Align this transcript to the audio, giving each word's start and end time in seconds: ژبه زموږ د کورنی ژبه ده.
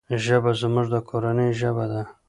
ژبه 0.23 0.51
زموږ 0.61 0.87
د 0.93 0.95
کورنی 1.09 1.47
ژبه 1.59 1.85
ده. 1.91 2.01